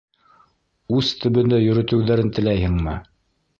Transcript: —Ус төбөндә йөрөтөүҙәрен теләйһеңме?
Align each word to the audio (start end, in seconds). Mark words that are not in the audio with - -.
—Ус 1.01 1.11
төбөндә 1.25 1.61
йөрөтөүҙәрен 1.67 2.35
теләйһеңме? 2.39 2.99